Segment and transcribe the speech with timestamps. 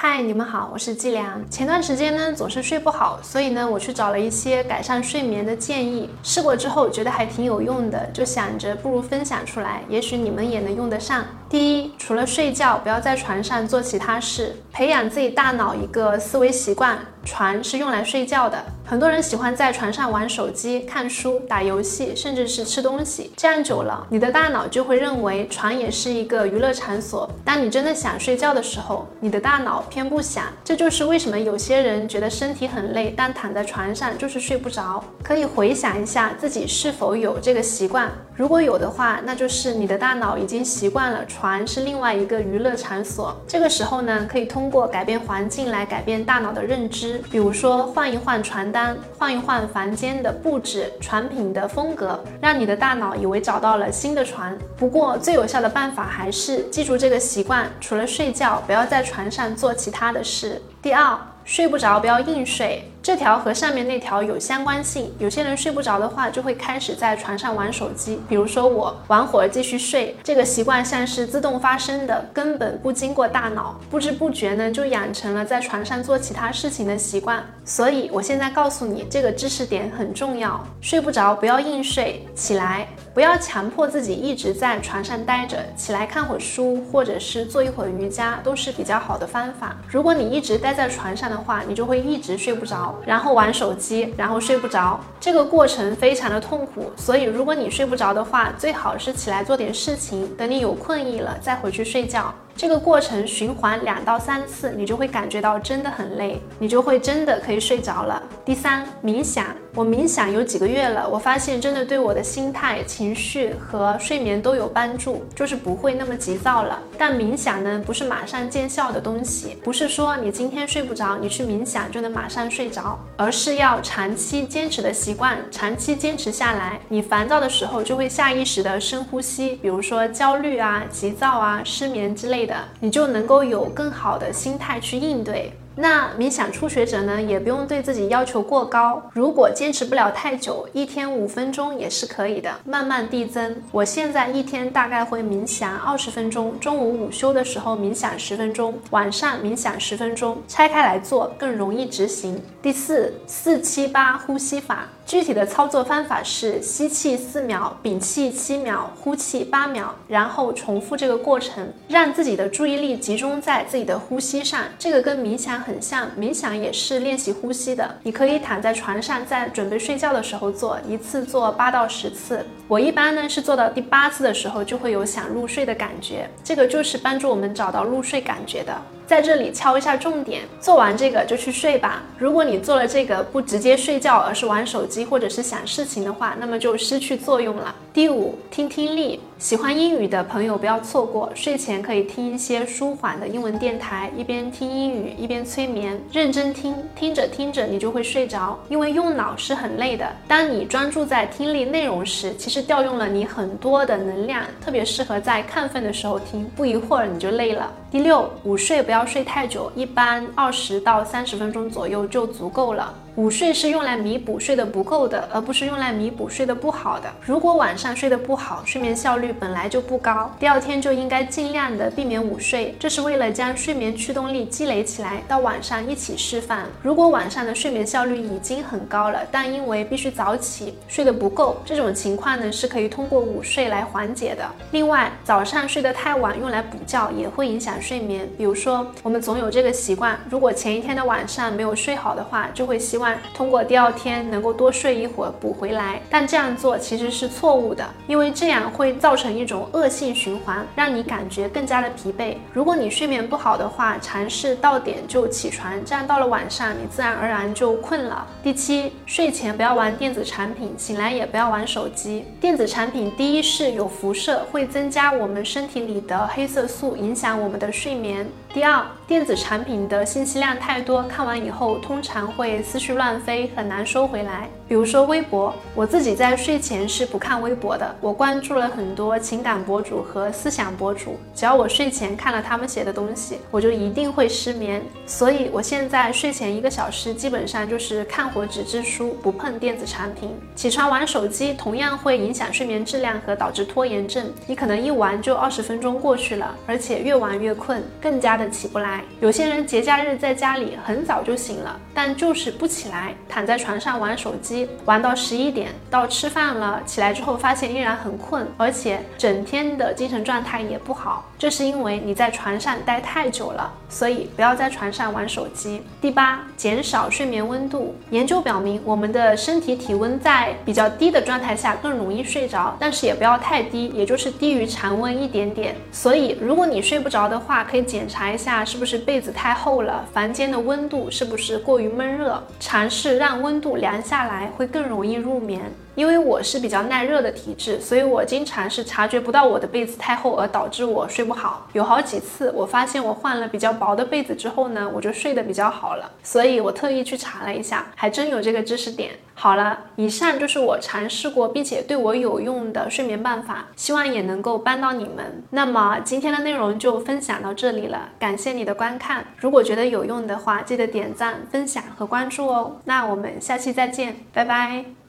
[0.00, 1.50] 嗨，你们好，我是季良。
[1.50, 11.24] 前段时间呢，总是睡不好，所以呢，我去找了一些改善睡眠的建议，试过之后觉得还挺有用的，就想着不如分享出来，也许你们也能用得上。
[11.48, 16.96] 第一，除了睡觉，不要在床上做其他事，培养自己大脑一个思维习惯。
[17.24, 23.30] 床是用来睡觉的，很多人喜欢在床上玩手机、看书、打游戏，甚至是吃东西。
[23.36, 27.30] 这样久了，你的大脑就会认为床也是一个娱乐场所。
[27.44, 30.44] 当你真的想睡觉的时候，你的大脑偏不想。
[30.64, 35.04] 这就是为什么有些人觉得身体很累，但躺在床上就是睡不着。
[35.22, 43.38] 可以回想一下自己是否有这个习惯，如果有的话，那就是你的大脑已经习惯了床是另外一个娱乐场所。
[43.46, 47.20] 这个时候呢，可以通过改变环境来改变大脑的认知。
[47.30, 48.77] 比如说换一换床单，
[49.18, 54.56] 换一换房间的布置，床品的风格，让你的大脑以为找到了新的床。
[54.76, 60.60] 不过最有效的办法还是记住这个习惯，除了睡觉，不要在床上做其他的事。
[60.82, 61.18] 第二。
[61.48, 65.10] 睡不着不要硬睡，这条和上面那条有相关性。
[65.18, 68.20] 有些人睡不着的话，就会开始在床上玩手机。
[68.28, 77.42] 比如说我玩会儿继续睡，这个习惯像是自动发生的，根本不经过大脑，不知不觉呢就养成了在床上做其他事情的习惯。
[77.64, 80.62] 所以我现在告诉你，这个知识点很重要。
[80.82, 82.88] 睡不着不要硬睡，起来。
[83.18, 89.76] 不要强迫自己一直在床上待着，起来看会儿书，或者是做一会儿瑜伽，都是比较好的方法。
[89.88, 96.92] 如果你一直待在床上的话，你就会一直睡不着，然后玩手机，然后睡不着，这个过程非常的痛苦。
[96.96, 102.32] 所以，如果你睡不着的话，最好是起来做点事情，等你有困意了再回去睡觉。
[102.58, 108.20] 这个过程循环两到三次，你就会感觉到真的很累，你就会真的可以睡着了。
[108.44, 109.46] 第三，冥想。
[109.74, 116.82] 我冥想有几个月了，我发现真的对我的心态、情绪和睡眠都有帮助，就是不会那么急躁了。
[116.98, 135.52] 但冥想呢，不是马上见效的东西，不是说你今天睡不着，你去冥想就能马上睡着，而是要长期坚持的习惯，长期坚持下来，你烦躁的时候就会下意识的深呼吸，比如说焦虑啊、急躁啊、失眠之类，的你就能够有更好的心态去应对。
[135.80, 139.00] 那冥想初学者呢，也不用对自己要求过高。
[139.12, 143.62] 如果坚持不了太久，一天五分钟也是可以的，慢慢递增。
[143.70, 152.42] 我现在一天大概会冥想二十分钟，中午午休的时候冥想十分钟，晚上冥想十分钟，拆开来做更容易执行。
[152.60, 154.88] 第四，四七八呼吸法。
[155.08, 164.64] 具体的操作方法是吸气四秒，屏气七秒，呼气八秒，然后重复这个过程，让自己的注意力集中在自己的呼吸上。
[164.78, 167.96] 这个跟冥想很像，冥想也是练习呼吸的。
[168.02, 172.44] 你可以躺在床上，在准备睡觉的时候做，一次做八到十次。
[172.68, 176.28] 我一般呢是做到第八次的时候，就会有想入睡的感觉。
[176.44, 178.76] 这个就是帮助我们找到入睡感觉的。
[179.08, 182.02] 在这里敲一下重点，做完这个就去睡吧。
[182.18, 187.74] 如果你做了这个不直接睡觉，而是玩手机或者是想事情的话，那么就失去作用了。
[187.90, 189.18] 第五，听听力。
[189.38, 198.58] 喜欢英语的朋友不要错过，睡前可以听一些舒缓的英文电台，一边听英语一边催眠，认真听，听着听着你就会睡着。
[198.68, 207.72] 因为用脑是很累的，当你专注在听力内容时，其实调用了你很多的能量，特别适合在亢奋的时候听，不一会儿你就累了。
[207.92, 212.92] 第六，午睡不要睡太久，一般二十到三十分钟左右就足够了。
[213.18, 217.12] 午睡是用来弥补睡得不够的，而不是用来弥补睡得不好的。
[217.20, 226.60] 如果晚上睡得不好，睡眠效率本来就不高，第二天就应该尽量的避免午睡，这是为了将睡眠驱动力积累起来，到晚上一起释放。
[226.80, 234.48] 如果晚上的睡眠效率已经很高了，但因为必须早起，睡得不够，这种情况呢是可以通过午睡来缓解的。
[234.70, 238.28] 另外，早上睡得太晚用来补觉也会影响睡眠。
[238.38, 243.07] 比如说，我们总有这个习惯，如果前一天的晚上没有睡好的话，就会希望。
[243.34, 252.36] 通过第二天能够多睡一会儿补回来，但这样做其实是错误的，因为这样会造成一种恶性循环，让你感觉更加的疲惫。
[252.52, 258.26] 如果你睡眠不好的话，尝试到点就起床，这样到了晚上你自然而然就困了。
[258.42, 262.24] 第七，睡前不要玩电子产品，醒来也不要玩手机。
[262.40, 268.26] 电子产品第一是有辐射，会增加我们身体里的黑色素，影响我们的睡眠。
[268.54, 274.48] 第二，电子产品的信息量太多，看完以后通常会思绪乱飞，很难收回来。
[274.66, 277.94] 比如说微博，我自己在睡前是不看微博的。
[278.00, 284.82] 我关注了很多情感博主和思想博主，只要我睡前看了他们写的东西，我就一定会失眠。
[285.06, 290.34] 所以我现在睡前一个小时基本上就是看会纸质书，不碰电子产品。
[290.54, 294.26] 起床玩手机同样会影响睡眠质量和导致拖延症。
[294.46, 298.37] 你可能一玩就二十分钟过去了，而且越玩越困，更加。
[298.38, 299.02] 的起不来。
[299.20, 311.24] 有些人节假日在家里很早就醒了，但就是不起来，躺在床上玩手机，玩到十一点，到吃饭了起来之后发现依然很困，而且整天的精神状态也不好。
[311.38, 315.82] 这是因为你在床上待太久了，所以不要在床上玩手机。
[316.00, 317.94] 第八，减少睡眠温度。
[318.10, 325.76] 研究表明，我们的身体体温在比较低的状态下更容易睡着，但是也不要太低，也就是低于常温一点点。
[325.92, 335.62] 所以，如果你睡不着的话，可以检查查一下是不是被子太厚了，房间的温度是不是过于闷热，尝试让温度凉下来，会更容易入眠。
[335.98, 341.66] 因为我是比较耐热的体质，所以我经常是察觉不到我的被子太厚而导致我睡不好。
[341.72, 346.08] 有好几次，我发现我换了比较薄的被子之后呢，我就睡得比较好了。
[346.22, 349.10] 所以我特意去查了一下，还真有这个知识点。
[349.34, 355.42] 好了，以上就是我尝试过并且对我有用的睡眠办法，希望也能够帮到你们。
[355.50, 359.24] 那么今天的内容就分享到这里了，感谢你的观看。
[359.36, 362.76] 如果觉得有用的话，记得点赞、分享和关注哦。
[362.84, 365.07] 那我们下期再见，拜拜。